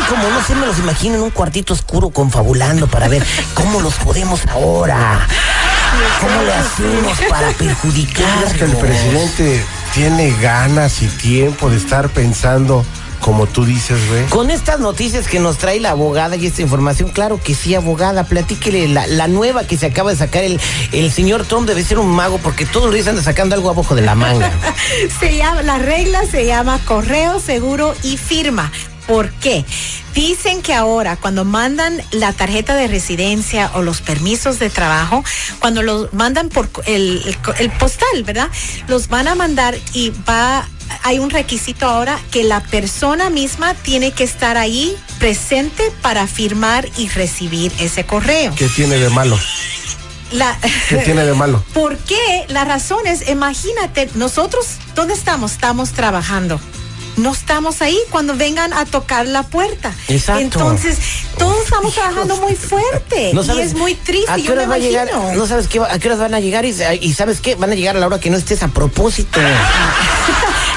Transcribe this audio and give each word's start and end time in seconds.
andan 0.00 0.08
como, 0.08 0.28
no 0.28 0.44
sé, 0.44 0.54
me 0.54 0.66
los 0.66 0.78
imagino 0.78 1.16
en 1.16 1.22
un 1.22 1.30
cuartito 1.30 1.74
oscuro 1.74 2.10
confabulando 2.10 2.86
para 2.86 3.08
ver 3.08 3.24
cómo 3.54 3.80
los 3.80 3.94
podemos 3.94 4.46
ahora. 4.48 5.26
¿Cómo 6.20 6.42
le 6.42 6.54
hacemos 6.54 7.18
para 7.28 7.50
perjudicar? 7.50 8.24
¿Crees 8.38 8.54
que 8.54 8.64
el 8.64 8.76
presidente 8.76 9.64
tiene 9.92 10.30
ganas 10.40 11.02
y 11.02 11.08
tiempo 11.08 11.68
de 11.68 11.76
estar 11.76 12.08
pensando 12.10 12.84
como 13.20 13.46
tú 13.46 13.64
dices, 13.64 13.98
güey? 14.08 14.24
Con 14.26 14.50
estas 14.50 14.80
noticias 14.80 15.26
que 15.26 15.40
nos 15.40 15.58
trae 15.58 15.78
la 15.78 15.90
abogada 15.90 16.36
y 16.36 16.46
esta 16.46 16.62
información, 16.62 17.10
claro 17.10 17.40
que 17.42 17.54
sí, 17.54 17.74
abogada, 17.74 18.24
platíquele 18.24 18.88
la, 18.88 19.06
la 19.06 19.28
nueva 19.28 19.64
que 19.64 19.76
se 19.76 19.86
acaba 19.86 20.10
de 20.10 20.16
sacar. 20.16 20.42
El, 20.44 20.60
el 20.92 21.12
señor 21.12 21.44
Trump 21.44 21.66
debe 21.66 21.84
ser 21.84 21.98
un 21.98 22.08
mago 22.08 22.38
porque 22.38 22.64
todos 22.66 22.86
los 22.86 22.94
días 22.94 23.08
anda 23.08 23.22
sacando 23.22 23.54
algo 23.54 23.70
abajo 23.70 23.94
de 23.94 24.02
la 24.02 24.14
manga. 24.14 24.50
Se 25.20 25.36
llama, 25.36 25.62
la 25.62 25.78
regla 25.78 26.22
se 26.30 26.46
llama 26.46 26.78
correo 26.84 27.40
seguro 27.40 27.94
y 28.02 28.16
firma. 28.16 28.72
¿Por 29.10 29.30
qué? 29.32 29.64
Dicen 30.14 30.62
que 30.62 30.72
ahora 30.74 31.16
cuando 31.16 31.44
mandan 31.44 32.00
la 32.12 32.32
tarjeta 32.32 32.74
de 32.74 32.86
residencia 32.86 33.70
o 33.74 33.82
los 33.82 34.00
permisos 34.02 34.58
de 34.58 34.70
trabajo, 34.70 35.24
cuando 35.58 35.82
los 35.82 36.12
mandan 36.12 36.48
por 36.48 36.68
el, 36.86 37.22
el- 37.26 37.36
el 37.58 37.70
postal, 37.72 38.22
¿verdad? 38.24 38.48
Los 38.88 39.08
van 39.08 39.26
a 39.28 39.34
mandar 39.34 39.76
y 39.94 40.12
va, 40.28 40.68
hay 41.02 41.18
un 41.18 41.30
requisito 41.30 41.86
ahora 41.86 42.18
que 42.30 42.44
la 42.44 42.60
persona 42.60 43.30
misma 43.30 43.74
tiene 43.74 44.12
que 44.12 44.24
estar 44.24 44.56
ahí 44.56 44.96
presente 45.18 45.92
para 46.02 46.26
firmar 46.26 46.88
y 46.96 47.08
recibir 47.08 47.72
ese 47.80 48.04
correo. 48.04 48.54
¿Qué 48.56 48.68
tiene 48.68 48.96
de 48.96 49.10
malo? 49.10 49.38
La, 50.32 50.56
¿Qué 50.88 50.98
tiene 50.98 51.24
de 51.24 51.34
malo? 51.34 51.64
¿Por 51.74 51.96
qué? 51.98 52.44
La 52.48 52.64
razón 52.64 53.06
es, 53.08 53.28
imagínate, 53.28 54.08
nosotros, 54.14 54.66
¿dónde 54.94 55.14
estamos? 55.14 55.50
Estamos 55.52 55.90
trabajando. 55.90 56.60
No 57.16 57.32
estamos 57.32 57.82
ahí 57.82 57.98
cuando 58.10 58.34
vengan 58.36 58.72
a 58.72 58.84
tocar 58.86 59.26
la 59.26 59.42
puerta. 59.42 59.92
Exacto. 60.08 60.40
Entonces, 60.42 60.98
todos 61.38 61.64
estamos 61.64 61.94
trabajando 61.94 62.36
muy 62.36 62.54
fuerte. 62.54 63.32
No 63.40 63.42
y 63.54 63.60
es 63.60 63.74
muy 63.74 63.94
triste. 63.94 64.30
¿A 64.30 64.36
qué 64.36 64.42
yo 64.42 64.50
me 64.50 64.58
horas 64.58 64.70
va 64.70 64.74
a 64.74 64.78
llegar? 64.78 65.08
imagino. 65.10 65.34
No 65.34 65.46
sabes 65.46 65.66
qué, 65.68 65.80
a 65.80 65.98
qué 65.98 66.08
horas 66.08 66.20
van 66.20 66.34
a 66.34 66.40
llegar 66.40 66.64
y, 66.64 66.74
y 67.00 67.14
sabes 67.14 67.40
qué, 67.40 67.54
van 67.54 67.70
a 67.70 67.74
llegar 67.74 67.96
a 67.96 68.00
la 68.00 68.06
hora 68.06 68.20
que 68.20 68.30
no 68.30 68.36
estés 68.36 68.62
a 68.62 68.68
propósito. 68.68 69.40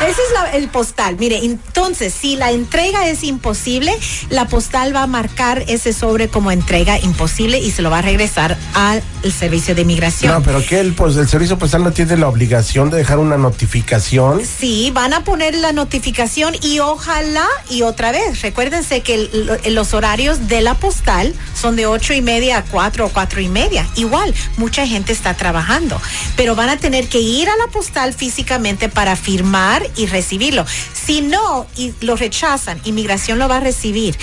Ese 0.01 0.21
es 0.21 0.33
la- 0.33 0.51
el 0.51 0.67
postal. 0.67 1.15
Mire, 1.17 1.37
entonces, 1.45 2.13
si 2.13 2.35
la 2.35 2.51
entrega 2.51 3.07
es 3.07 3.23
imposible, 3.23 3.97
la 4.29 4.47
postal 4.47 4.93
va 4.93 5.03
a 5.03 5.07
marcar 5.07 5.63
ese 5.67 5.93
sobre 5.93 6.27
como 6.27 6.51
entrega 6.51 6.99
imposible 6.99 7.59
y 7.59 7.71
se 7.71 7.81
lo 7.81 7.89
va 7.89 7.99
a 7.99 8.01
regresar 8.01 8.57
al 8.73 9.01
servicio 9.37 9.75
de 9.75 9.85
migración. 9.85 10.33
No, 10.33 10.43
pero 10.43 10.65
que 10.65 10.79
el, 10.81 10.93
pues, 10.93 11.15
el 11.15 11.29
servicio 11.29 11.57
postal 11.57 11.83
no 11.83 11.91
tiene 11.93 12.17
la 12.17 12.27
obligación 12.27 12.89
de 12.89 12.97
dejar 12.97 13.19
una 13.19 13.37
notificación. 13.37 14.41
Sí, 14.45 14.91
van 14.93 15.13
a 15.13 15.23
poner 15.23 15.55
la 15.55 15.71
notificación 15.71 16.32
y 16.35 16.79
ojalá 16.79 17.47
y 17.69 17.83
otra 17.83 18.11
vez, 18.11 18.41
recuérdense 18.41 19.01
que 19.01 19.29
los 19.69 19.93
horarios 19.93 20.47
de 20.47 20.61
la 20.61 20.73
postal 20.73 21.35
son 21.53 21.75
de 21.75 21.85
ocho 21.85 22.13
y 22.13 22.21
media 22.21 22.57
a 22.57 22.63
cuatro 22.63 23.05
o 23.05 23.09
cuatro 23.09 23.39
y 23.39 23.49
media. 23.49 23.87
Igual, 23.95 24.33
mucha 24.57 24.87
gente 24.87 25.13
está 25.13 25.35
trabajando, 25.35 26.01
pero 26.35 26.55
van 26.55 26.69
a 26.69 26.77
tener 26.77 27.07
que 27.07 27.19
ir 27.19 27.49
a 27.49 27.57
la 27.57 27.67
postal 27.67 28.15
físicamente 28.15 28.89
para 28.89 29.15
firmar 29.15 29.85
y 29.95 30.07
recibirlo. 30.07 30.65
Si 30.93 31.21
no, 31.21 31.67
y 31.77 31.93
lo 32.01 32.15
rechazan, 32.15 32.81
inmigración 32.83 33.37
lo 33.37 33.47
va 33.47 33.57
a 33.57 33.59
recibir. 33.59 34.17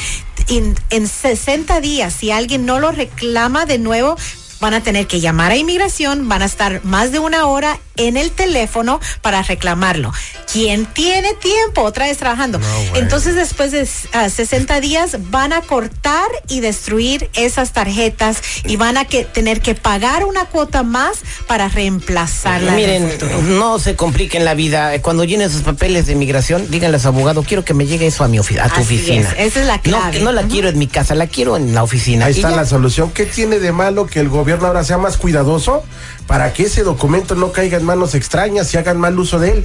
En, 0.49 0.75
en 0.91 1.07
60 1.07 1.81
días, 1.81 2.13
si 2.13 2.33
alguien 2.33 2.67
no 2.67 2.81
lo 2.81 2.91
reclama 2.91 3.67
de 3.67 3.79
nuevo, 3.79 4.17
van 4.61 4.75
a 4.75 4.83
tener 4.83 5.07
que 5.07 5.21
llamar 5.21 5.53
a 5.53 5.57
inmigración, 5.57 6.29
van 6.29 6.43
a 6.43 6.47
estar 6.47 6.85
más 6.85 7.13
de 7.13 7.21
una 7.21 7.47
hora 7.47 7.79
en 8.09 8.17
el 8.17 8.31
teléfono 8.31 9.01
para 9.23 9.43
reclamarlo. 9.43 10.13
¿Quién 10.53 10.87
tiene 10.87 11.35
tiempo? 11.35 11.83
Otra 11.83 12.07
vez 12.07 12.19
trabajando. 12.19 12.61
Entonces, 12.95 13.35
después 13.35 13.73
de 13.73 13.89
ah, 14.13 14.29
60 14.29 14.81
días, 14.81 15.17
van 15.31 15.53
a 15.53 15.61
cortar 15.63 16.27
y 16.49 16.61
destruir 16.61 17.31
esas 17.35 17.73
tarjetas 17.73 18.43
y 18.65 18.77
van 18.77 18.97
a 18.97 19.05
que, 19.05 19.25
tener 19.25 19.61
que 19.61 19.75
pagar 19.75 20.25
una 20.25 20.45
cuota 20.47 20.83
más 20.83 21.19
para 21.47 21.69
reemplazarla. 21.69 22.73
Miren, 22.73 23.11
no 23.59 23.79
se 23.79 23.97
compliquen 23.97 24.45
la 24.45 24.55
vida. 24.55 25.01
Cuando 25.03 25.25
llenen 25.25 25.51
sus 25.51 25.63
papeles 25.63 26.07
de 26.07 26.15
migración, 26.15 26.71
díganle 26.71 26.97
a 26.97 27.01
su 27.01 27.09
abogado, 27.09 27.43
quiero 27.43 27.65
que 27.65 27.75
me 27.75 27.87
llegue 27.87 28.07
eso 28.07 28.25
a 28.25 28.29
mi 28.29 28.39
oficina, 28.39 28.65
a 28.65 28.69
tu 28.69 28.81
Así 28.81 28.95
oficina. 28.97 29.29
es, 29.37 29.53
esa 29.53 29.61
es 29.61 29.67
la 29.67 29.77
No, 29.77 29.83
clave. 29.83 30.19
que 30.19 30.25
no 30.25 30.33
la 30.33 30.43
quiero 30.45 30.69
en 30.69 30.79
mi 30.79 30.87
casa, 30.87 31.15
la 31.15 31.27
quiero 31.27 31.57
en 31.57 31.75
la 31.75 31.83
oficina. 31.83 32.27
Ahí 32.27 32.33
está 32.35 32.51
ya. 32.51 32.57
la 32.57 32.67
solución. 32.67 33.11
¿Qué 33.13 33.27
tiene 33.27 33.59
de 33.59 33.73
malo 33.73 34.07
que 34.07 34.21
el 34.21 34.29
gobierno 34.29 34.67
ahora 34.67 34.85
sea 34.85 34.99
más 34.99 35.17
cuidadoso 35.17 35.83
para 36.31 36.53
que 36.53 36.63
ese 36.63 36.85
documento 36.85 37.35
no 37.35 37.51
caiga 37.51 37.77
en 37.77 37.85
manos 37.85 38.15
extrañas 38.15 38.73
y 38.73 38.77
hagan 38.77 38.99
mal 38.99 39.19
uso 39.19 39.41
de 39.41 39.51
él? 39.51 39.65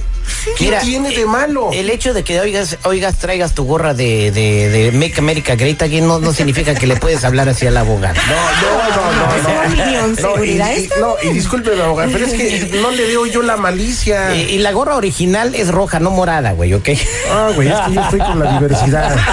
¿Qué 0.58 0.64
Mira, 0.64 0.80
tiene 0.80 1.10
de 1.10 1.24
malo? 1.24 1.70
El 1.72 1.88
hecho 1.90 2.12
de 2.12 2.24
que 2.24 2.40
oigas, 2.40 2.76
oigas, 2.82 3.18
traigas 3.18 3.54
tu 3.54 3.64
gorra 3.64 3.94
de, 3.94 4.32
de, 4.32 4.68
de 4.68 4.90
Make 4.90 5.14
America 5.18 5.54
Great 5.54 5.80
Again 5.80 6.08
no, 6.08 6.18
no 6.18 6.32
significa 6.32 6.74
que 6.74 6.88
le 6.88 6.96
puedes 6.96 7.22
hablar 7.22 7.48
así 7.48 7.68
al 7.68 7.76
abogado. 7.76 8.16
No, 8.16 8.96
no, 8.96 9.12
no, 9.12 9.42
no. 9.48 9.60
Opinión, 9.60 10.16
No, 10.20 10.44
y, 10.44 10.50
y- 10.50 10.90
no, 11.00 11.14
y 11.22 11.28
discúlpeme, 11.34 11.80
abogado, 11.80 12.10
pero 12.12 12.26
es 12.26 12.32
que 12.34 12.78
no 12.82 12.90
le 12.90 13.06
veo 13.06 13.26
yo 13.26 13.42
la 13.42 13.56
malicia. 13.56 14.34
Eh, 14.34 14.54
y 14.54 14.58
la 14.58 14.72
gorra 14.72 14.96
original 14.96 15.54
es 15.54 15.68
roja, 15.68 16.00
no 16.00 16.10
morada, 16.10 16.50
güey, 16.50 16.74
¿ok? 16.74 16.88
Ah, 17.30 17.50
güey, 17.54 17.68
es 17.68 17.78
que 17.78 17.92
yo 17.94 18.00
estoy 18.02 18.18
con 18.18 18.40
la 18.40 18.58
diversidad. 18.58 19.16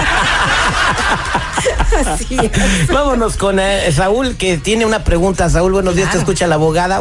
Así 2.06 2.36
es. 2.36 2.88
Vámonos 2.88 3.36
con 3.36 3.58
eh, 3.60 3.90
Saúl, 3.92 4.36
que 4.36 4.56
tiene 4.58 4.84
una 4.86 5.04
pregunta. 5.04 5.48
Saúl, 5.50 5.72
buenos 5.72 5.94
días, 5.96 6.10
te 6.12 6.18
escucha 6.18 6.46
la 6.46 6.54
abogada, 6.56 7.00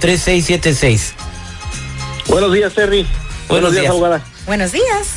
1-800-333-3676. 0.00 1.12
Buenos 2.28 2.52
días, 2.52 2.72
Terry. 2.74 3.06
Buenos 3.48 3.72
días. 3.72 3.88
abogada. 3.88 4.22
Buenos 4.46 4.72
días. 4.72 5.08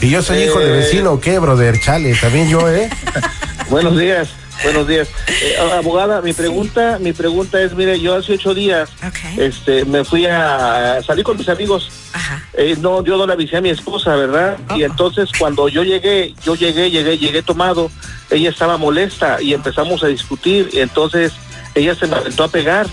Y 0.00 0.10
yo 0.10 0.22
soy 0.22 0.42
hijo 0.44 0.58
de 0.58 0.66
Eh. 0.68 0.76
vecino, 0.78 1.12
¿o 1.12 1.20
¿qué, 1.20 1.38
brother? 1.38 1.80
Chale, 1.80 2.14
también 2.16 2.48
yo, 2.48 2.68
¿eh? 2.68 2.90
Buenos 3.70 3.96
días. 3.98 4.28
Buenos 4.64 4.88
días. 4.88 5.08
Eh, 5.42 5.56
abogada, 5.74 6.22
mi 6.22 6.32
pregunta, 6.32 6.98
mi 7.00 7.12
pregunta 7.12 7.60
es, 7.62 7.74
mire, 7.74 8.00
yo 8.00 8.14
hace 8.16 8.32
ocho 8.32 8.54
días, 8.54 8.88
este, 9.36 9.84
me 9.84 10.04
fui 10.04 10.24
a, 10.26 11.00
salir 11.06 11.22
con 11.22 11.36
mis 11.36 11.48
amigos. 11.48 11.90
Ajá. 12.12 12.42
Eh, 12.54 12.74
no, 12.80 13.04
yo 13.04 13.16
no 13.18 13.26
le 13.26 13.34
avisé 13.34 13.58
a 13.58 13.60
mi 13.60 13.68
esposa, 13.70 14.16
¿verdad? 14.16 14.56
Y 14.74 14.82
Oh. 14.82 14.86
entonces 14.86 15.28
cuando 15.38 15.68
yo 15.68 15.82
llegué, 15.84 16.34
yo 16.42 16.54
llegué, 16.54 16.90
llegué, 16.90 17.18
llegué 17.18 17.42
tomado, 17.42 17.90
ella 18.30 18.48
estaba 18.50 18.78
molesta 18.78 19.40
y 19.42 19.52
empezamos 19.52 20.02
a 20.02 20.06
discutir. 20.08 20.70
Y 20.72 20.78
entonces 20.80 21.32
ella 21.74 21.94
se 21.94 22.06
me 22.06 22.16
aventó 22.16 22.44
a 22.44 22.48
pegar. 22.48 22.86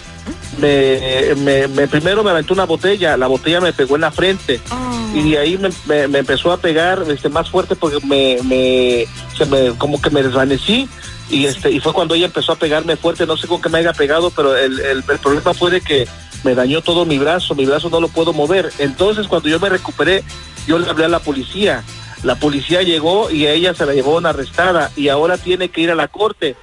Me, 0.60 1.34
me, 1.38 1.68
me- 1.69 1.88
primero 1.88 2.24
me 2.24 2.31
aventó 2.31 2.54
una 2.54 2.66
botella, 2.66 3.16
la 3.18 3.28
botella 3.28 3.62
me 3.62 3.72
pegó 3.74 3.95
en 3.95 4.01
la 4.01 4.12
frente 4.12 4.60
Oh. 4.69 5.12
y 5.16 5.31
de 5.31 5.38
ahí 5.38 5.57
me, 5.88 6.04
empezó 6.19 6.51
a 6.51 6.57
pegar 6.57 7.04
este 7.10 7.30
más 7.30 7.50
fuerte 7.50 7.75
porque 7.75 7.98
me, 8.06 8.38
me 8.44 9.06
se 9.38 9.45
me 9.45 9.69
como 9.78 10.01
que 10.01 10.10
me 10.10 10.22
desvanecí 10.22 10.88
y 11.31 11.45
este 11.45 11.72
y 11.72 11.80
fue 11.80 11.94
cuando 11.94 12.13
ella 12.13 12.25
empezó 12.25 12.51
a 12.51 12.57
pegarme 12.57 12.98
fuerte 12.98 13.25
no 13.25 13.38
sé 13.38 13.48
con 13.48 13.62
qué 13.62 13.69
me 13.69 13.80
haya 13.80 13.94
pegado 13.94 14.30
pero 14.31 14.56
el, 14.56 14.80
el, 14.80 15.04
problema 15.04 15.54
fue 15.54 15.72
de 15.72 15.81
que 15.81 16.07
me 16.44 16.56
dañó 16.56 16.81
todo 16.81 17.06
mi 17.06 17.18
brazo 17.18 17.56
mi 17.56 17.66
brazo 17.66 17.89
no 17.89 18.01
lo 18.01 18.10
puedo 18.10 18.33
mover. 18.33 18.72
Entonces 18.80 19.28
cuando 19.28 19.50
yo 19.50 19.60
me 19.60 19.69
recuperé 19.69 20.24
yo 20.68 20.78
le 20.78 20.89
hablé 20.89 21.06
a 21.06 21.10
la 21.10 21.19
policía. 21.19 21.83
La 22.24 22.36
policía 22.36 22.83
llegó 22.83 23.31
y 23.31 23.48
a 23.48 23.51
ella 23.51 23.74
se 23.74 23.86
la 23.86 23.94
llevó 23.94 24.18
una 24.18 24.30
arrestada 24.30 24.92
y 24.95 25.07
ahora 25.07 25.38
tiene 25.38 25.69
que 25.69 25.81
ir 25.81 25.89
a 25.89 25.95
la 25.95 26.07
corte. 26.07 26.56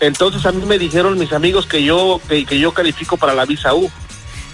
Entonces 0.00 0.44
a 0.44 0.52
mí 0.52 0.64
me 0.66 0.78
dijeron 0.78 1.18
mis 1.18 1.32
amigos 1.32 1.66
que 1.66 1.82
yo 1.82 2.20
que, 2.28 2.44
que 2.44 2.58
yo 2.58 2.74
califico 2.74 3.16
para 3.16 3.32
la 3.32 3.46
visa 3.46 3.74
U 3.74 3.90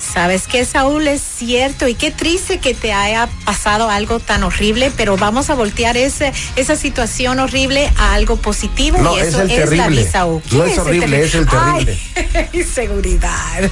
Sabes 0.03 0.47
que 0.49 0.65
Saúl 0.65 1.07
es 1.07 1.23
cierto 1.23 1.87
y 1.89 1.95
qué 1.95 2.11
triste 2.11 2.59
que 2.59 2.75
te 2.75 2.93
haya 2.93 3.29
pasado 3.45 3.89
algo 3.89 4.19
tan 4.21 4.43
horrible, 4.43 4.91
pero 4.97 5.17
vamos 5.17 5.49
a 5.49 5.55
voltear 5.55 5.97
ese, 5.97 6.33
esa 6.57 6.77
situación 6.77 7.39
horrible 7.39 7.91
a 7.97 8.15
algo 8.15 8.37
positivo 8.37 8.99
No, 8.99 9.17
y 9.17 9.21
es 9.21 9.29
eso 9.29 9.43
el 9.43 9.51
es, 9.51 9.59
la 9.71 9.85
terrible. 9.85 10.03
visa 10.03 10.27
U. 10.27 10.43
¿Qué 10.43 10.57
No 10.57 10.65
es 10.65 10.79
horrible, 10.79 11.23
es 11.25 11.35
el 11.35 11.47
terrible. 11.49 11.99
Ay, 12.35 12.49
inseguridad. 12.53 13.71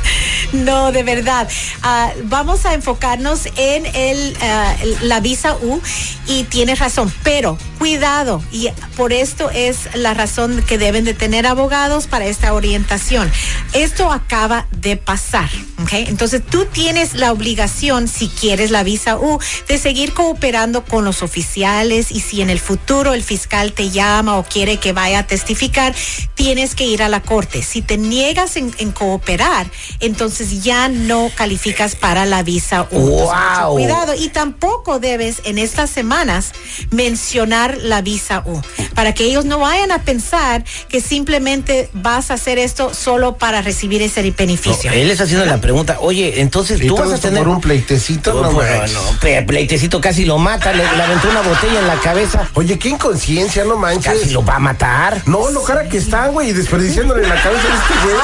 No, 0.52 0.92
de 0.92 1.02
verdad. 1.02 1.48
Ah, 1.82 2.12
vamos 2.24 2.64
a 2.64 2.74
enfocarnos 2.74 3.46
en 3.56 3.86
el, 3.94 4.36
ah, 4.40 4.76
la 5.02 5.20
visa 5.20 5.56
U 5.56 5.82
y 6.26 6.44
tienes 6.44 6.78
razón, 6.78 7.12
pero 7.22 7.58
cuidado 7.80 8.42
y 8.52 8.68
por 8.94 9.14
esto 9.14 9.48
es 9.48 9.88
la 9.94 10.12
razón 10.12 10.62
que 10.68 10.76
deben 10.76 11.06
de 11.06 11.14
tener 11.14 11.46
abogados 11.46 12.06
para 12.06 12.26
esta 12.26 12.52
orientación. 12.52 13.32
Esto 13.72 14.12
acaba 14.12 14.66
de 14.70 14.98
pasar, 14.98 15.48
¿ok? 15.82 15.92
Entonces 15.94 16.42
tú 16.44 16.66
tienes 16.66 17.14
la 17.14 17.32
obligación, 17.32 18.06
si 18.06 18.28
quieres 18.28 18.70
la 18.70 18.82
visa 18.82 19.16
U, 19.16 19.38
de 19.66 19.78
seguir 19.78 20.12
cooperando 20.12 20.84
con 20.84 21.06
los 21.06 21.22
oficiales 21.22 22.10
y 22.10 22.20
si 22.20 22.42
en 22.42 22.50
el 22.50 22.60
futuro 22.60 23.14
el 23.14 23.22
fiscal 23.22 23.72
te 23.72 23.88
llama 23.88 24.36
o 24.36 24.44
quiere 24.44 24.76
que 24.76 24.92
vaya 24.92 25.20
a 25.20 25.26
testificar, 25.26 25.94
tienes 26.34 26.74
que 26.74 26.84
ir 26.84 27.02
a 27.02 27.08
la 27.08 27.22
corte. 27.22 27.62
Si 27.62 27.80
te 27.80 27.96
niegas 27.96 28.58
en, 28.58 28.74
en 28.76 28.92
cooperar, 28.92 29.70
entonces 30.00 30.62
ya 30.62 30.88
no 30.90 31.30
calificas 31.34 31.96
para 31.96 32.26
la 32.26 32.42
visa 32.42 32.82
U. 32.90 33.00
Entonces, 33.00 33.30
Wow. 33.30 33.72
Cuidado 33.72 34.14
y 34.14 34.28
tampoco 34.28 34.98
debes 34.98 35.40
en 35.44 35.56
estas 35.56 35.88
semanas 35.88 36.52
mencionar 36.90 37.69
la 37.78 38.00
visa 38.02 38.42
U 38.46 38.60
para 38.94 39.12
que 39.14 39.24
ellos 39.24 39.44
no 39.44 39.58
vayan 39.58 39.90
a 39.92 40.02
pensar 40.02 40.64
que 40.88 41.00
simplemente 41.00 41.88
vas 41.92 42.30
a 42.30 42.34
hacer 42.34 42.58
esto 42.58 42.92
solo 42.94 43.36
para 43.36 43.62
recibir 43.62 44.02
ese 44.02 44.22
No, 44.22 44.34
beneficio. 44.36 44.90
él 44.92 45.10
está 45.10 45.24
haciendo 45.24 45.46
la 45.46 45.60
pregunta, 45.60 45.98
oye, 46.00 46.40
entonces 46.40 46.80
tú 46.86 46.96
vas 46.96 47.12
a 47.12 47.18
tener... 47.18 47.40
por 47.40 47.48
un 47.48 47.60
pleitecito, 47.60 48.32
no, 48.34 48.50
No, 48.52 48.52
no, 48.52 49.18
pe- 49.20 49.42
pleitecito 49.42 50.00
casi 50.00 50.24
lo 50.24 50.38
mata, 50.38 50.72
le, 50.72 50.78
le 50.96 51.02
aventó 51.02 51.28
una 51.30 51.40
botella 51.42 51.80
en 51.80 51.86
la 51.86 51.96
cabeza, 52.00 52.48
Oye, 52.54 52.78
qué 52.78 52.88
inconsciencia, 52.90 53.64
no 53.64 53.76
manches. 53.76 54.12
casi 54.20 54.30
lo 54.30 54.44
va 54.44 54.56
a 54.56 54.58
matar. 54.58 55.22
No, 55.26 55.50
lo 55.50 55.62
cara 55.62 55.88
que 55.88 55.98
están, 55.98 56.32
güey, 56.32 56.50
y 56.50 56.52
desperdiciándole 56.52 57.26
la 57.28 57.40
cabeza 57.42 57.62
a 57.68 57.74
este 57.74 57.94
güey. 58.04 58.16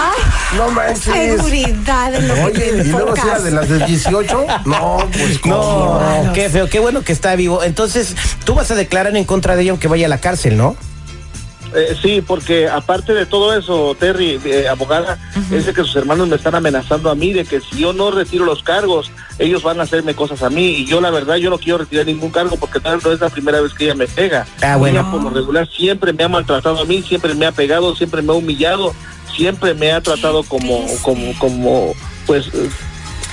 No 0.57 0.71
manches. 0.71 1.37
Seguridad 1.37 2.15
en 2.15 2.29
lo 2.29 2.35
que 2.35 2.43
Oye, 2.45 2.67
y 2.85 2.85
luego 2.89 3.15
si 3.15 3.21
era 3.21 3.37
enfocas. 3.37 3.45
de 3.45 3.51
las 3.53 3.69
de 3.69 3.87
18. 3.87 4.47
No, 4.65 5.09
pues 5.13 5.39
cómo. 5.39 6.01
No, 6.25 6.33
qué 6.33 6.49
feo, 6.51 6.69
qué 6.69 6.79
bueno 6.79 7.03
que 7.03 7.13
está 7.13 7.35
vivo. 7.37 7.63
Entonces, 7.63 8.15
tú 8.45 8.55
vas 8.55 8.71
a 8.71 8.75
declarar 8.75 9.17
en 9.17 9.25
contra 9.25 9.57
de 9.57 9.63
ella 9.63 9.71
aunque 9.73 9.89
vaya 9.89 10.07
a 10.07 10.09
la 10.09 10.19
cárcel, 10.19 10.56
¿no? 10.57 10.77
Eh, 11.75 11.97
sí, 12.01 12.23
porque 12.27 12.69
aparte 12.69 13.13
de 13.13 13.27
todo 13.27 13.53
eso, 13.53 13.95
Terry, 13.99 14.41
eh, 14.45 14.69
abogada, 14.69 15.19
es 15.51 15.67
de 15.67 15.75
que 15.75 15.83
sus 15.83 15.97
hermanos 15.97 16.29
me 16.29 16.37
están 16.37 16.55
amenazando 16.55 17.11
a 17.11 17.15
mí 17.15 17.33
de 17.33 17.45
que 17.45 17.61
si 17.61 17.81
yo 17.81 17.93
no 17.93 18.11
retiro 18.11 18.45
los 18.45 18.63
cargos, 18.63 19.11
ellos 19.39 19.63
van 19.63 19.81
a 19.81 19.83
hacerme 19.83 20.15
cosas 20.15 20.43
a 20.43 20.49
mí. 20.49 20.69
Y 20.69 20.87
yo, 20.87 21.01
la 21.01 21.11
verdad, 21.11 21.37
yo 21.37 21.51
no 21.51 21.59
quiero 21.59 21.79
retirar 21.79 22.07
ningún 22.07 22.31
cargo 22.31 22.57
porque 22.57 22.81
no 22.83 22.97
no 22.97 23.13
es 23.13 23.21
la 23.21 23.29
primera 23.29 23.61
vez 23.61 23.75
que 23.75 23.85
ella 23.85 23.95
me 23.95 24.07
pega. 24.07 24.47
Ah, 24.63 24.77
bueno. 24.77 25.01
Ella, 25.01 25.11
por 25.11 25.23
lo 25.23 25.31
regular, 25.31 25.69
siempre 25.69 26.13
me 26.13 26.25
ha 26.25 26.29
maltratado 26.29 26.81
a 26.81 26.85
mí, 26.85 27.03
siempre 27.03 27.35
me 27.35 27.47
ha 27.47 27.53
pegado, 27.53 27.95
siempre 27.95 28.23
me 28.23 28.33
ha 28.33 28.37
humillado, 28.37 28.95
siempre 29.37 29.75
me 29.75 29.93
ha 29.93 30.01
tratado 30.01 30.45
como, 30.45 30.87
como, 31.03 31.39
como, 31.39 31.93
pues, 32.27 32.47
eh, 32.55 32.71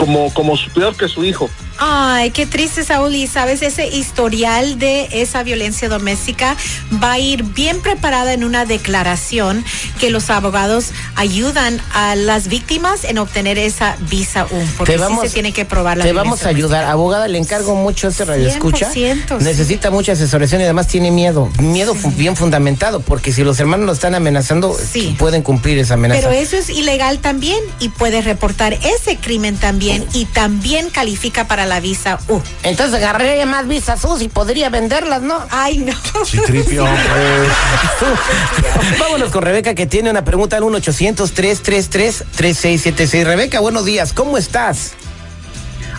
como, 0.05 0.33
como 0.33 0.55
peor 0.73 0.97
que 0.97 1.07
su 1.07 1.23
hijo. 1.23 1.49
Ay, 1.79 2.31
qué 2.31 2.45
triste, 2.45 2.83
Saúl. 2.83 3.15
Y 3.15 3.25
sabes, 3.25 3.61
ese 3.61 3.87
historial 3.87 4.77
de 4.77 5.07
esa 5.11 5.43
violencia 5.43 5.87
doméstica 5.87 6.57
va 7.01 7.13
a 7.13 7.19
ir 7.19 7.43
bien 7.43 7.81
preparada 7.81 8.33
en 8.33 8.43
una 8.43 8.65
declaración 8.65 9.63
que 10.03 10.09
los 10.09 10.29
abogados 10.29 10.87
ayudan 11.15 11.79
a 11.93 12.15
las 12.15 12.49
víctimas 12.49 13.05
en 13.05 13.19
obtener 13.19 13.57
esa 13.57 13.95
visa 14.09 14.45
U. 14.51 14.61
Porque 14.77 14.97
sí 14.97 15.03
se 15.21 15.29
tiene 15.29 15.53
que 15.53 15.63
probar 15.63 15.95
la 15.95 16.03
Te 16.03 16.11
vamos 16.11 16.45
a 16.45 16.49
ayudar. 16.49 16.83
Abogada, 16.83 17.29
le 17.29 17.37
encargo 17.37 17.73
mucho 17.75 18.09
este 18.09 18.25
radio 18.25 18.49
escucha. 18.49 18.91
100%, 18.91 19.39
sí. 19.39 19.45
Necesita 19.45 19.91
mucha 19.91 20.11
asesoración 20.11 20.59
y 20.59 20.65
además 20.65 20.89
tiene 20.89 21.09
miedo. 21.09 21.49
Miedo 21.59 21.95
bien 22.17 22.35
fundamentado, 22.35 22.99
porque 22.99 23.31
si 23.31 23.45
los 23.45 23.57
hermanos 23.61 23.85
lo 23.85 23.93
están 23.93 24.13
amenazando, 24.13 24.77
Sí. 24.77 25.15
pueden 25.17 25.41
cumplir 25.41 25.77
esa 25.77 25.93
amenaza. 25.93 26.19
Pero 26.19 26.33
eso 26.33 26.57
es 26.57 26.69
ilegal 26.69 27.19
también 27.19 27.59
y 27.79 27.87
puede 27.87 28.21
reportar 28.21 28.73
ese 28.73 29.15
crimen 29.15 29.55
también 29.55 30.05
y 30.11 30.25
también 30.25 30.89
califica 30.89 31.47
para 31.47 31.65
la 31.65 31.79
visa 31.79 32.19
U. 32.27 32.41
Entonces 32.63 32.97
agarraría 32.97 33.45
más 33.45 33.69
visas 33.69 34.01
sus 34.01 34.21
y 34.21 34.27
podría 34.27 34.69
venderlas, 34.69 35.21
¿no? 35.21 35.39
Ay, 35.49 35.77
no. 35.77 35.93
Sí, 36.25 36.39
tripio, 36.45 36.85
pues. 36.85 38.99
Vámonos 38.99 39.31
con 39.31 39.43
Rebeca 39.43 39.73
que 39.75 39.92
tiene 39.93 40.09
una 40.09 40.25
pregunta 40.25 40.57
al 40.57 40.63
1-800-333-3676. 40.63 43.25
Rebeca, 43.25 43.59
buenos 43.59 43.85
días, 43.85 44.11
¿cómo 44.11 44.39
estás? 44.39 44.93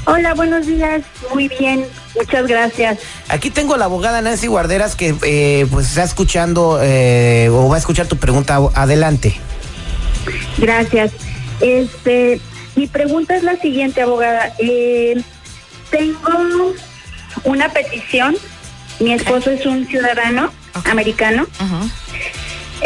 Hola, 0.06 0.34
buenos 0.34 0.66
días. 0.66 1.04
Muy 1.32 1.46
bien, 1.46 1.86
muchas 2.16 2.48
gracias. 2.48 2.98
Aquí 3.28 3.50
tengo 3.50 3.74
a 3.74 3.78
la 3.78 3.84
abogada 3.84 4.20
Nancy 4.20 4.48
Guarderas 4.48 4.96
que 4.96 5.14
eh, 5.22 5.68
pues 5.70 5.90
está 5.90 6.02
escuchando 6.02 6.80
eh, 6.82 7.48
o 7.52 7.68
va 7.68 7.76
a 7.76 7.78
escuchar 7.78 8.08
tu 8.08 8.16
pregunta. 8.16 8.58
Adelante. 8.74 9.36
Gracias. 10.58 11.12
Este, 11.60 12.40
mi 12.74 12.88
pregunta 12.88 13.36
es 13.36 13.44
la 13.44 13.54
siguiente, 13.60 14.02
abogada. 14.02 14.52
Eh, 14.58 15.22
tengo 15.90 16.74
una 17.44 17.68
petición. 17.68 18.34
Mi 18.98 19.12
esposo 19.12 19.52
es 19.52 19.64
un 19.66 19.86
ciudadano 19.86 20.50
americano. 20.82 21.46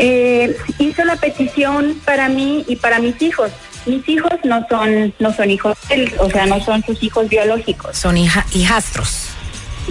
Eh, 0.00 0.56
hizo 0.78 1.04
la 1.04 1.16
petición 1.16 2.00
para 2.04 2.28
mí 2.28 2.64
y 2.68 2.76
para 2.76 2.98
mis 3.00 3.20
hijos. 3.20 3.50
Mis 3.84 4.08
hijos 4.08 4.32
no 4.44 4.64
son 4.68 5.12
no 5.18 5.32
son 5.34 5.50
hijos, 5.50 5.76
de 5.88 5.94
él, 5.96 6.14
o 6.18 6.30
sea, 6.30 6.46
no 6.46 6.62
son 6.64 6.84
sus 6.84 7.02
hijos 7.02 7.28
biológicos. 7.28 7.96
Son 7.96 8.16
hija- 8.16 8.46
hijastros. 8.52 9.30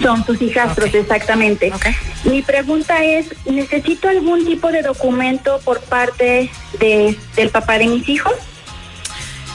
Son 0.02 0.24
sus 0.24 0.40
hijastros, 0.40 0.94
exactamente. 0.94 1.72
Ok. 1.74 1.86
Mi 2.24 2.40
pregunta 2.42 3.02
es, 3.04 3.26
¿necesito 3.46 4.08
algún 4.08 4.46
tipo 4.46 4.70
de 4.70 4.82
documento 4.82 5.60
por 5.64 5.80
parte 5.80 6.50
de, 6.78 7.18
del 7.34 7.50
papá 7.50 7.78
de 7.78 7.86
mis 7.88 8.08
hijos? 8.08 8.32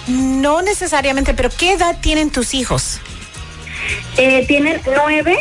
No 0.07 0.61
necesariamente, 0.61 1.33
pero 1.33 1.49
¿qué 1.49 1.71
edad 1.73 1.97
tienen 2.01 2.29
tus 2.29 2.53
hijos? 2.53 2.99
Eh, 4.17 4.45
tienen 4.47 4.81
nueve 4.85 5.37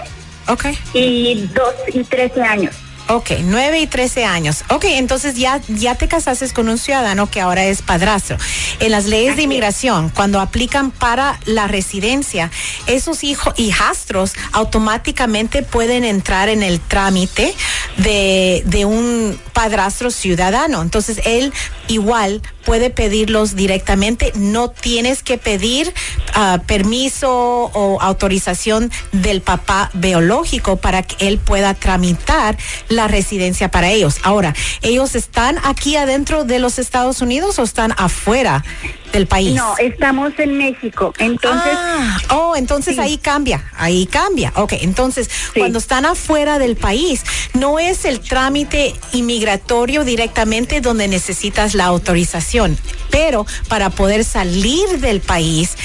y 0.95 1.49
dos 1.55 1.75
y 1.93 2.05
trece 2.05 2.41
años. 2.43 2.77
Ok, 3.15 3.33
9 3.45 3.81
y 3.81 3.87
13 3.87 4.25
años. 4.25 4.65
Ok, 4.71 4.85
entonces 4.87 5.35
ya, 5.35 5.61
ya 5.69 5.97
te 5.97 6.09
casaste 6.09 6.49
con 6.49 6.71
un 6.71 6.79
ciudadano 6.79 7.31
que 7.31 7.43
ahora 7.43 7.63
es 7.67 7.83
padrastro. 7.83 8.39
En 8.81 8.91
las 8.91 9.05
leyes 9.05 9.37
de 9.37 9.43
inmigración, 9.43 10.09
cuando 10.09 10.41
aplican 10.41 10.91
para 10.91 11.39
la 11.45 11.69
residencia, 11.69 12.51
esos 12.87 13.23
hijos 13.23 13.53
hijastros 13.59 14.33
automáticamente 14.53 15.63
pueden 15.63 16.05
entrar 16.05 16.49
en 16.49 16.63
el 16.63 16.81
trámite 16.81 17.55
de, 17.99 18.63
de 18.65 18.87
un 18.87 19.39
padrastro 19.53 20.11
ciudadano. 20.11 20.81
Entonces 20.81 21.21
él 21.27 21.53
igual 21.89 22.41
puede 22.65 22.91
pedirlos 22.91 23.55
directamente. 23.55 24.33
No 24.35 24.71
tienes 24.71 25.23
que 25.23 25.39
pedir 25.39 25.93
ah, 26.35 26.61
permiso 26.67 27.31
o 27.31 28.01
autorización 28.01 28.91
del 29.13 29.43
papá 29.43 29.91
biológico 29.95 30.77
para 30.77 31.03
que 31.03 31.29
él 31.29 31.39
pueda 31.39 31.75
tramitar 31.75 32.57
la 32.89 33.02
residencia 33.09 33.71
para 33.71 33.91
ellos. 33.91 34.19
Ahora, 34.23 34.55
¿ellos 34.83 35.15
están 35.15 35.59
aquí 35.65 35.97
adentro 35.97 36.45
de 36.45 36.59
los 36.59 36.79
Estados 36.79 37.21
Unidos 37.21 37.59
o 37.59 37.63
están 37.63 37.93
afuera 37.97 38.65
del 39.13 39.27
país? 39.27 39.55
No, 39.55 39.75
estamos 39.79 40.33
en 40.39 40.57
México. 40.59 41.13
Entonces, 41.19 41.73
Ah, 41.75 42.19
oh, 42.31 42.57
entonces 42.57 42.95
Sí. 42.97 43.01
ahí 43.01 43.19
cambia, 43.19 43.65
ahí 43.77 44.07
cambia. 44.07 44.53
Ok, 44.57 44.73
entonces 44.81 45.29
Sí. 45.53 45.59
cuando 45.61 45.79
están 45.79 46.05
afuera 46.07 46.59
del 46.59 46.77
país, 46.77 47.23
no 47.55 47.79
es 47.79 48.05
el 48.05 48.21
trámite 48.21 48.95
inmigratorio 49.13 50.05
directamente 50.05 50.81
donde 50.81 51.09
necesitas 51.09 51.75
la 51.75 51.85
autorización, 51.87 52.79
pero 53.11 53.47
para 53.69 53.91
poder 53.91 54.25
salir 54.25 55.01
del 55.01 55.21
país 55.21 55.77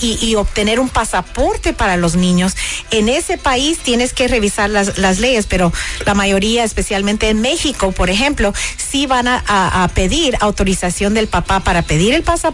y, 0.00 0.18
y 0.26 0.34
obtener 0.36 0.78
un 0.80 0.88
pasaporte 0.88 1.72
para 1.72 1.96
los 1.96 2.14
niños, 2.16 2.54
en 2.90 3.08
ese 3.08 3.38
país 3.38 3.78
tienes 3.78 4.12
que 4.12 4.28
revisar 4.28 4.70
las, 4.70 4.98
las 4.98 5.18
leyes, 5.18 5.46
pero 5.46 5.72
la 6.06 6.14
mayoría, 6.14 6.64
especialmente 6.64 7.28
en 7.28 7.40
México, 7.40 7.92
por 7.92 8.10
ejemplo, 8.10 8.52
sí 8.76 9.06
van 9.06 9.26
a, 9.28 9.42
a- 9.46 9.84
a 9.84 9.88
pedir 9.88 10.36
autorización 10.40 11.14
del 11.14 11.26
papá 11.28 11.60
para 11.60 11.82
pedir 11.82 12.14
el 12.14 12.22
pasaporte 12.22 12.51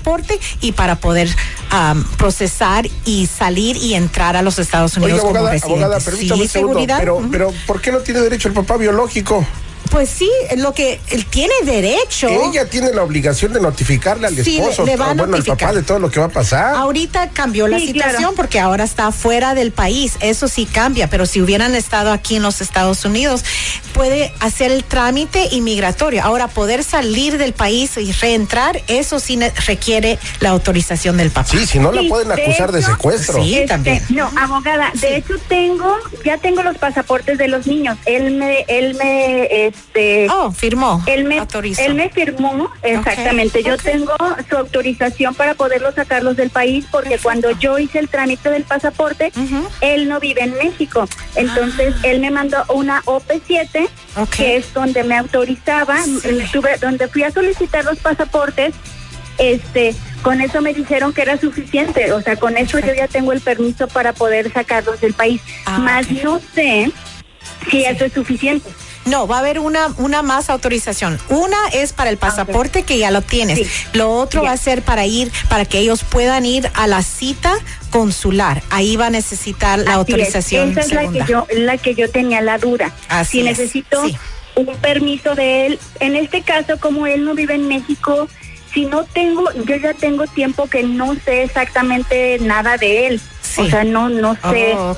y 0.60 0.72
para 0.72 0.96
poder 0.96 1.28
am, 1.70 2.04
procesar 2.16 2.88
y 3.04 3.26
salir 3.26 3.76
y 3.76 3.94
entrar 3.94 4.36
a 4.36 4.42
los 4.42 4.58
Estados 4.58 4.96
Unidos 4.96 5.20
como 5.20 5.36
abogada, 5.36 5.98
permítame 6.00 6.36
sí, 6.36 6.42
un 6.42 6.48
segundo. 6.48 6.72
seguridad. 6.74 6.98
Pero, 6.98 7.22
pero, 7.30 7.52
¿por 7.66 7.80
qué 7.80 7.92
no 7.92 7.98
tiene 7.98 8.20
derecho 8.20 8.48
el 8.48 8.54
papá 8.54 8.76
biológico? 8.76 9.46
Pues 9.90 10.10
sí, 10.10 10.30
lo 10.58 10.74
que 10.74 11.00
él 11.10 11.24
tiene 11.26 11.52
derecho. 11.64 12.28
Ella 12.28 12.66
tiene 12.68 12.92
la 12.92 13.02
obligación 13.02 13.52
de 13.52 13.60
notificarle 13.60 14.26
al 14.26 14.36
Sí, 14.44 14.58
esposo, 14.58 14.84
le- 14.84 14.92
le 14.92 14.96
va 14.98 15.10
a 15.10 15.14
bueno, 15.14 15.36
al 15.36 15.42
papá 15.44 15.72
de 15.72 15.82
todo 15.82 15.98
lo 15.98 16.10
que 16.10 16.20
va 16.20 16.26
a 16.26 16.30
pasar. 16.30 16.74
Ahorita 16.76 17.30
cambió 17.30 17.66
la 17.68 17.78
Sí, 17.78 17.86
situación 17.88 18.18
claro. 18.20 18.34
porque 18.36 18.60
ahora 18.60 18.84
está 18.84 19.10
fuera 19.12 19.54
del 19.54 19.72
país. 19.72 20.16
Eso 20.20 20.46
sí 20.48 20.66
cambia, 20.66 21.08
pero 21.08 21.24
si 21.26 21.40
hubieran 21.40 21.74
estado 21.74 22.12
aquí 22.12 22.36
en 22.36 22.42
los 22.42 22.60
Estados 22.60 23.04
Unidos, 23.04 23.42
puede 23.94 24.32
hacer 24.40 24.70
el 24.72 24.84
trámite 24.84 25.48
inmigratorio. 25.52 26.22
Ahora, 26.22 26.48
poder 26.48 26.84
salir 26.84 27.38
del 27.38 27.54
país 27.54 27.96
y 27.96 28.12
reentrar, 28.12 28.82
eso 28.88 29.18
sí 29.20 29.36
ne- 29.36 29.52
requiere 29.66 30.18
la 30.40 30.50
autorización 30.50 31.16
del 31.16 31.30
papá. 31.30 31.48
Sí, 31.50 31.66
si 31.66 31.78
no 31.78 31.92
la 31.92 32.02
Sí, 32.02 32.08
pueden 32.08 32.28
de 32.28 32.34
acusar 32.42 32.72
de 32.72 32.80
hecho, 32.80 32.90
secuestro. 32.90 33.42
Sí, 33.42 33.54
Este, 33.54 33.68
también. 33.68 34.02
No, 34.10 34.30
abogada, 34.38 34.90
de 34.94 35.16
hecho 35.16 35.34
tengo, 35.48 35.96
ya 36.24 36.36
tengo 36.38 36.62
los 36.62 36.76
pasaportes 36.76 37.38
de 37.38 37.48
los 37.48 37.66
niños. 37.66 37.96
Él 38.04 38.32
me, 38.36 38.64
él 38.68 38.94
me, 38.96 39.66
este, 39.78 40.26
Oh, 40.30 40.50
firmó. 40.52 41.02
él 41.06 41.24
me, 41.24 41.38
autorizó. 41.38 41.82
él 41.82 41.94
me 41.94 42.08
firmó, 42.10 42.70
exactamente. 42.82 43.62
Yo 43.62 43.76
tengo 43.76 44.12
su 44.48 44.56
autorización 44.56 45.34
para 45.34 45.54
poderlos 45.54 45.94
sacarlos 45.94 46.36
del 46.36 46.50
país 46.50 46.86
porque 46.90 47.18
cuando 47.18 47.50
yo 47.58 47.78
hice 47.78 47.98
el 47.98 48.08
trámite 48.08 48.50
del 48.50 48.64
pasaporte, 48.64 49.32
él 49.80 50.08
no 50.08 50.20
vive 50.20 50.42
en 50.42 50.54
México. 50.54 51.08
Entonces 51.34 51.94
él 52.02 52.20
me 52.20 52.30
mandó 52.30 52.64
una 52.68 53.02
OP7, 53.04 53.88
Ok. 54.16 54.30
que 54.30 54.56
es 54.56 54.72
donde 54.74 55.04
me 55.04 55.16
autorizaba, 55.16 55.96
estuve, 56.24 56.76
donde 56.78 57.08
fui 57.08 57.22
a 57.22 57.30
solicitar 57.30 57.84
los 57.84 57.98
pasaportes. 57.98 58.74
Este, 59.38 59.94
con 60.22 60.40
eso 60.40 60.60
me 60.60 60.74
dijeron 60.74 61.12
que 61.12 61.22
era 61.22 61.38
suficiente, 61.38 62.12
o 62.12 62.20
sea, 62.20 62.34
con 62.34 62.56
eso 62.56 62.80
yo 62.80 62.92
ya 62.92 63.06
tengo 63.06 63.32
el 63.32 63.40
permiso 63.40 63.86
para 63.86 64.12
poder 64.12 64.52
sacarlos 64.52 65.00
del 65.00 65.14
país. 65.14 65.40
Ah, 65.64 65.78
Más 65.78 66.10
no 66.10 66.40
sé 66.54 66.90
si 67.70 67.84
eso 67.84 68.04
es 68.04 68.12
suficiente. 68.12 68.68
No, 69.08 69.26
va 69.26 69.36
a 69.36 69.38
haber 69.40 69.58
una, 69.58 69.92
una 69.96 70.22
más 70.22 70.50
autorización. 70.50 71.18
Una 71.28 71.56
es 71.72 71.92
para 71.92 72.10
el 72.10 72.18
pasaporte 72.18 72.82
que 72.82 72.98
ya 72.98 73.10
lo 73.10 73.22
tienes. 73.22 73.58
Sí. 73.58 73.66
Lo 73.92 74.10
otro 74.10 74.42
va 74.42 74.52
a 74.52 74.56
ser 74.56 74.82
para 74.82 75.06
ir, 75.06 75.32
para 75.48 75.64
que 75.64 75.78
ellos 75.78 76.04
puedan 76.04 76.44
ir 76.44 76.70
a 76.74 76.86
la 76.86 77.02
cita 77.02 77.54
consular. 77.90 78.62
Ahí 78.70 78.96
va 78.96 79.06
a 79.06 79.10
necesitar 79.10 79.78
la 79.78 79.84
Así 79.84 79.90
es. 79.90 79.96
autorización 79.96 80.70
Esa 80.70 80.80
es 80.80 80.92
la 80.92 81.10
que 81.10 81.24
yo, 81.26 81.46
la 81.56 81.78
que 81.78 81.94
yo 81.94 82.10
tenía 82.10 82.40
la 82.40 82.58
duda. 82.58 82.92
Así 83.08 83.30
si 83.32 83.38
es, 83.40 83.44
necesito 83.44 84.06
sí. 84.06 84.16
un 84.56 84.66
permiso 84.76 85.34
de 85.34 85.66
él, 85.66 85.80
en 86.00 86.16
este 86.16 86.42
caso 86.42 86.78
como 86.78 87.06
él 87.06 87.24
no 87.24 87.34
vive 87.34 87.54
en 87.54 87.68
México, 87.68 88.28
si 88.72 88.84
no 88.84 89.04
tengo, 89.04 89.50
yo 89.64 89.76
ya 89.76 89.94
tengo 89.94 90.26
tiempo 90.26 90.68
que 90.68 90.82
no 90.82 91.14
sé 91.24 91.42
exactamente 91.42 92.38
nada 92.40 92.76
de 92.76 93.06
él. 93.06 93.20
Sí. 93.40 93.62
O 93.62 93.70
sea, 93.70 93.84
no, 93.84 94.08
no 94.08 94.34
sé. 94.50 94.74
Oh. 94.76 94.96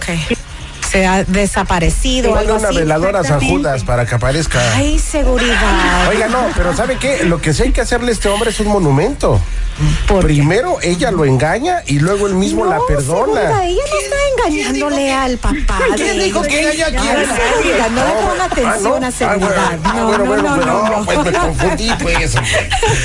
Se 0.90 1.06
ha 1.06 1.24
desaparecido. 1.24 2.34
Algo 2.36 2.56
una 2.56 2.68
así. 2.68 2.78
veladora 2.78 3.22
a. 3.22 3.48
Judas 3.50 3.84
para 3.84 4.06
que 4.06 4.14
aparezca. 4.16 4.58
Ay, 4.74 4.98
seguridad. 4.98 6.08
Oiga, 6.08 6.28
no, 6.28 6.46
pero 6.56 6.74
¿sabe 6.74 6.96
qué? 6.96 7.24
Lo 7.24 7.40
que 7.40 7.54
sí 7.54 7.62
hay 7.64 7.72
que 7.72 7.80
hacerle 7.80 8.10
a 8.10 8.12
este 8.14 8.28
hombre 8.28 8.50
es 8.50 8.58
un 8.60 8.68
monumento. 8.68 9.40
¿Por 10.06 10.20
qué? 10.20 10.26
Primero 10.34 10.78
ella 10.82 11.10
lo 11.10 11.24
engaña 11.24 11.82
y 11.86 12.00
luego 12.00 12.26
él 12.26 12.34
mismo 12.34 12.66
la 12.66 12.76
No, 12.76 12.86
perdona. 12.86 13.40
seguridad, 13.40 13.64
ella 13.64 13.82
no 13.88 13.98
está 13.98 14.16
engañándole 14.52 15.12
al 15.12 15.38
papá. 15.38 15.78
¿Quién 15.96 16.18
de 16.18 16.24
dijo 16.24 16.42
que 16.42 16.60
engañó 16.72 16.86
a 16.86 16.90
No, 17.88 18.04
le 18.04 18.12
ponga 18.12 18.42
Ah, 18.42 18.44
atención 18.50 19.00
no. 19.00 19.06
a 19.06 19.10
seguridad. 19.10 19.78
Ah, 19.84 19.92
No, 19.96 20.06
bueno, 20.06 20.18
no, 20.18 20.24
bueno, 20.26 20.42
no, 20.42 20.56
bueno, 20.56 20.66
no, 20.66 20.98
no. 20.98 21.04
pues 21.06 21.18
me 21.24 21.32
confundí, 21.38 21.90
pues. 22.02 22.34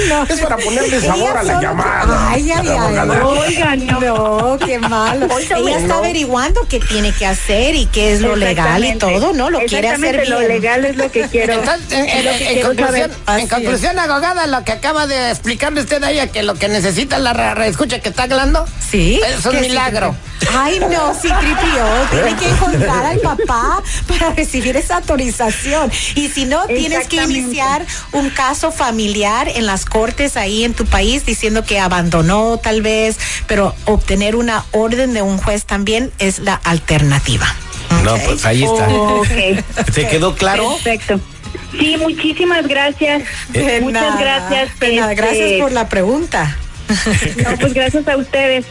No. 0.10 0.24
Es 0.28 0.40
para 0.42 0.58
ponerle 0.58 1.00
sabor 1.02 1.30
Ella 1.30 1.40
a 1.40 1.44
la 1.44 1.54
solo- 1.54 1.62
llamada. 1.62 2.30
Ay, 2.32 2.52
ay, 2.52 2.68
ay. 2.68 2.78
Abogada. 2.98 3.26
Oiga, 3.28 3.76
no. 3.76 4.00
No, 4.02 4.58
qué 4.58 4.80
malo. 4.80 5.28
Oiga, 5.34 5.58
Ella 5.58 5.76
está 5.78 5.88
no. 5.88 5.96
averiguando 6.00 6.68
qué 6.68 6.80
tiene 6.80 7.12
que 7.14 7.26
hacer 7.26 7.75
y 7.76 7.86
qué 7.88 8.14
es 8.14 8.22
lo 8.22 8.36
legal 8.36 8.84
y 8.86 8.96
todo, 8.98 9.34
¿no? 9.34 9.50
Lo 9.50 9.60
quiere 9.60 9.90
hacer 9.90 10.18
bien. 10.22 10.30
Lo 10.30 10.40
legal 10.42 10.86
es 10.86 10.96
lo 10.96 11.12
que 11.12 11.28
quiero. 11.28 11.54
Entonces, 11.54 11.92
en, 11.92 12.06
es 12.10 12.26
lo 12.26 12.32
que 12.32 12.38
en- 12.38 12.48
en 12.48 12.54
quiero 12.54 12.68
conclusión, 12.70 13.12
en 13.38 13.48
conclusión, 13.48 14.00
abogada, 14.00 14.48
lo 14.48 14.64
que 14.64 14.72
acaba 14.72 15.08
de 15.08 15.32
explicarle 15.32 15.82
usted 15.82 16.04
a 16.04 16.12
ella, 16.12 16.28
que 16.28 16.44
lo 16.44 16.56
que 16.56 16.68
necesita 16.70 17.18
la 17.20 17.32
escucha 17.66 18.00
que 18.00 18.10
está 18.10 18.24
hablando, 18.24 18.66
Sí. 18.90 19.20
es 19.28 19.46
un 19.46 19.52
¿Qué 19.54 19.60
milagro. 19.62 20.16
sí? 20.40 20.48
Ay, 20.54 20.80
no, 20.80 21.14
sí, 21.14 21.28
tripio. 21.40 21.86
Tiene 22.12 22.36
que 22.38 22.50
encontrar 22.50 23.06
al 23.06 23.20
papá 23.20 23.82
para 24.08 24.32
recibir 24.34 24.78
esa 24.78 24.98
autorización. 24.98 25.92
Y 26.16 26.30
si 26.30 26.46
no, 26.46 26.66
tienes 26.68 27.08
que 27.08 27.18
iniciar 27.24 27.86
un 28.12 28.30
caso 28.30 28.72
familiar 28.72 29.48
en 29.50 29.66
las 29.66 29.86
cortes 29.86 30.38
ahí 30.38 30.64
en 30.64 30.74
tu 30.74 30.86
país 30.86 31.26
diciendo 31.26 31.64
que 31.64 31.80
abandonó 31.80 32.58
tal 32.62 32.82
vez, 32.82 33.18
pero 33.48 33.74
obtener 33.86 34.36
una 34.36 34.64
orden 34.72 35.14
de 35.14 35.22
un 35.22 35.38
juez 35.38 35.66
también 35.66 36.12
es 36.20 36.40
la 36.40 36.56
alternativa. 36.64 37.48
No, 38.04 38.16
pues 38.18 38.46
ahí 38.46 38.64
está. 38.64 38.88
Ok. 38.88 39.28
¿Te 39.94 40.08
quedó 40.08 40.36
claro? 40.36 40.70
Perfecto. 40.84 41.20
Sí, 41.78 41.98
muchísimas 41.98 42.68
gracias. 42.68 43.24
De 43.50 43.82
Muchas 43.82 44.02
nada, 44.04 44.20
gracias. 44.22 44.80
de 44.80 44.96
nada. 44.96 45.12
este, 45.14 45.22
Gracias 45.24 45.62
por 45.62 45.72
la 45.72 45.90
pregunta. 45.90 46.58
No, 46.88 47.58
pues 47.60 47.74
gracias 47.74 48.08
a 48.08 48.16
ustedes. 48.16 48.64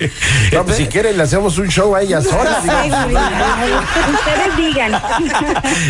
No, 0.52 0.64
pues 0.64 0.76
si 0.76 0.87
quieren 0.87 1.16
le 1.16 1.25
hacemos 1.25 1.59
un 1.59 1.66
show 1.68 1.97
a 1.97 2.02
ella 2.02 2.21
sola. 2.23 2.61
digo. 2.85 2.97
Ustedes 4.14 4.56
digan. 4.56 4.92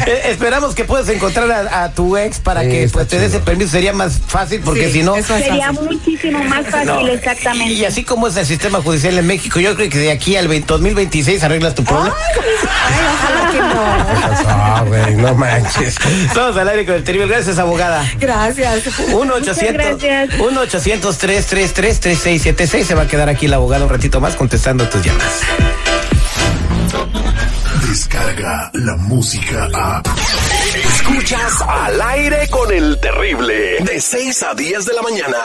Eh, 0.06 0.22
esperamos 0.30 0.74
que 0.74 0.84
puedas 0.84 1.08
encontrar 1.08 1.50
a, 1.50 1.84
a 1.84 1.92
tu 1.92 2.16
ex 2.16 2.38
para 2.40 2.62
Sí, 2.62 2.68
que 2.70 2.88
pues, 2.92 3.08
te 3.08 3.18
dé 3.18 3.26
ese 3.26 3.34
chido. 3.36 3.44
permiso. 3.44 3.70
Sería 3.72 3.92
más 3.92 4.18
fácil 4.26 4.60
porque 4.64 4.86
Sí, 4.86 4.92
si 4.94 5.02
no... 5.02 5.16
es 5.16 5.26
Sería 5.26 5.72
fácil. 5.72 5.84
muchísimo 5.96 6.42
más 6.44 6.66
fácil, 6.66 6.86
no. 6.86 7.08
exactamente. 7.08 7.72
Y 7.74 7.84
así 7.84 8.04
como 8.04 8.28
es 8.28 8.36
el 8.36 8.46
sistema 8.46 8.80
judicial 8.82 9.18
en 9.18 9.26
México, 9.26 9.60
yo 9.60 9.74
creo 9.76 9.88
que 9.90 9.98
de 9.98 10.10
aquí 10.12 10.36
al 10.36 10.48
20 10.48 10.66
2026 10.66 11.42
arreglas 11.44 11.74
tu 11.74 11.84
problema. 11.84 12.14
Ay, 12.16 13.03
no. 13.74 14.44
Ah, 14.46 14.84
güey, 14.86 15.16
no 15.16 15.34
manches. 15.34 15.96
Estamos 16.26 16.56
al 16.56 16.68
aire 16.68 16.86
con 16.86 16.94
el 16.94 17.04
terrible. 17.04 17.28
Gracias, 17.28 17.58
abogada. 17.58 18.04
Gracias. 18.18 18.82
1 19.12 19.34
Muchas 19.34 19.58
800 19.58 20.02
gracias. 20.02 20.40
1 20.40 20.60
800 20.60 21.18
333 21.18 22.00
3676 22.00 22.86
Se 22.86 22.94
va 22.94 23.02
a 23.02 23.06
quedar 23.06 23.28
aquí 23.28 23.46
el 23.46 23.54
abogado 23.54 23.84
un 23.84 23.90
ratito 23.90 24.20
más 24.20 24.34
contestando 24.34 24.88
tus 24.88 25.04
llamadas. 25.04 25.40
Descarga 27.88 28.70
la 28.74 28.96
música 28.96 29.68
a. 29.72 30.02
Escuchas 30.74 31.60
al 31.62 32.00
aire 32.02 32.48
con 32.50 32.72
el 32.72 32.98
terrible. 33.00 33.78
De 33.80 34.00
6 34.00 34.42
a 34.42 34.54
10 34.54 34.84
de 34.84 34.94
la 34.94 35.02
mañana. 35.02 35.36